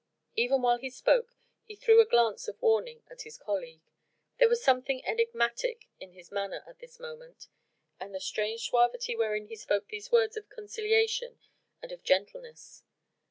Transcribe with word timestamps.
Even 0.35 0.63
while 0.63 0.79
he 0.79 0.89
spoke 0.89 1.35
he 1.63 1.75
threw 1.75 2.01
a 2.01 2.07
glance 2.07 2.47
of 2.47 2.59
warning 2.59 3.03
on 3.11 3.17
his 3.23 3.37
colleague. 3.37 3.83
There 4.39 4.49
was 4.49 4.63
something 4.63 5.05
enigmatic 5.05 5.89
in 5.99 6.13
his 6.13 6.31
manner 6.31 6.63
at 6.65 6.79
this 6.79 6.99
moment, 6.99 7.49
in 7.99 8.11
the 8.11 8.19
strange 8.19 8.63
suavity 8.67 9.15
wherewith 9.15 9.49
he 9.49 9.55
spoke 9.55 9.89
these 9.89 10.11
words 10.11 10.35
of 10.35 10.49
conciliation 10.49 11.37
and 11.83 11.91
of 11.91 12.01
gentleness. 12.01 12.81